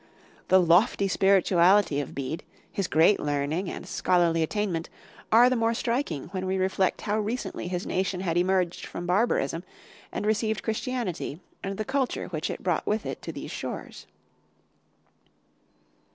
The 0.47 0.59
lofty 0.59 1.07
spirituality 1.07 1.99
of 2.01 2.15
Bede, 2.15 2.41
his 2.71 2.87
great 2.87 3.19
learning 3.19 3.69
and 3.69 3.85
scholarly 3.87 4.41
attainment 4.41 4.89
are 5.31 5.47
the 5.47 5.55
more 5.55 5.75
striking 5.75 6.25
when 6.29 6.47
we 6.47 6.57
reflect 6.57 7.01
how 7.01 7.19
recently 7.19 7.67
his 7.67 7.85
nation 7.85 8.21
had 8.21 8.35
emerged 8.35 8.87
from 8.87 9.05
barbarism 9.05 9.63
and 10.11 10.25
received 10.25 10.63
Christianity 10.63 11.39
and 11.63 11.77
the 11.77 11.85
culture 11.85 12.29
which 12.29 12.49
it 12.49 12.63
brought 12.63 12.87
with 12.87 13.05
it 13.05 13.21
to 13.21 13.31
these 13.31 13.51
shores. 13.51 14.07